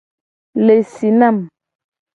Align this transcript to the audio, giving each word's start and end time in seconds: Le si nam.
Le 0.65 0.79
si 0.95 1.11
nam. 1.19 1.37